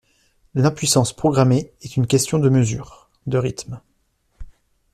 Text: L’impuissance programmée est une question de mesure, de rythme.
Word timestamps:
L’impuissance 0.55 1.13
programmée 1.13 1.71
est 1.83 1.95
une 1.95 2.07
question 2.07 2.39
de 2.39 2.49
mesure, 2.49 3.07
de 3.27 3.37
rythme. 3.37 3.79